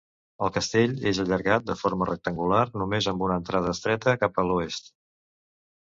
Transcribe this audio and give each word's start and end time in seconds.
El 0.45 0.51
castell 0.53 0.95
és 1.11 1.19
allargat 1.23 1.67
de 1.67 1.77
forma 1.83 2.09
rectangular, 2.11 2.65
només 2.83 3.11
amb 3.15 3.29
una 3.29 3.39
entrada 3.45 3.79
estreta 3.79 4.19
cap 4.27 4.45
a 4.45 4.51
l'oest. 4.51 4.95